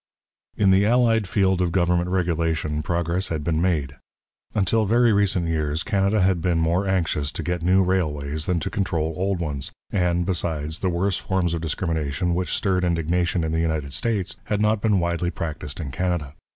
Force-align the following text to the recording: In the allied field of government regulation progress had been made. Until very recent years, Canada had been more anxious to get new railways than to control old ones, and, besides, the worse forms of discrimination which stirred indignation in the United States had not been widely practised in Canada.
In 0.57 0.71
the 0.71 0.83
allied 0.83 1.29
field 1.29 1.61
of 1.61 1.71
government 1.71 2.09
regulation 2.09 2.81
progress 2.81 3.27
had 3.27 3.43
been 3.43 3.61
made. 3.61 3.97
Until 4.55 4.87
very 4.87 5.13
recent 5.13 5.47
years, 5.47 5.83
Canada 5.83 6.21
had 6.23 6.41
been 6.41 6.57
more 6.57 6.87
anxious 6.87 7.31
to 7.33 7.43
get 7.43 7.61
new 7.61 7.83
railways 7.83 8.47
than 8.47 8.59
to 8.61 8.71
control 8.71 9.13
old 9.15 9.39
ones, 9.39 9.71
and, 9.91 10.25
besides, 10.25 10.79
the 10.79 10.89
worse 10.89 11.17
forms 11.17 11.53
of 11.53 11.61
discrimination 11.61 12.33
which 12.33 12.51
stirred 12.55 12.83
indignation 12.83 13.43
in 13.43 13.51
the 13.51 13.61
United 13.61 13.93
States 13.93 14.37
had 14.45 14.59
not 14.59 14.81
been 14.81 14.99
widely 14.99 15.29
practised 15.29 15.79
in 15.79 15.91
Canada. 15.91 16.33